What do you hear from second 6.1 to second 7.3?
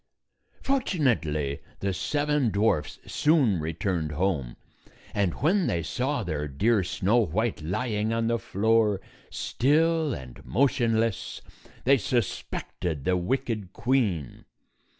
their dear Snow